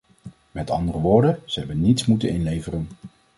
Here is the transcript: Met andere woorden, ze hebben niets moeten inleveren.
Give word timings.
Met 0.51 0.69
andere 0.69 0.99
woorden, 0.99 1.39
ze 1.45 1.59
hebben 1.59 1.81
niets 1.81 2.05
moeten 2.05 2.29
inleveren. 2.29 2.87